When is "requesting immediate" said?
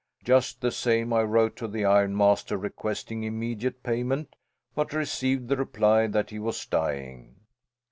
2.57-3.83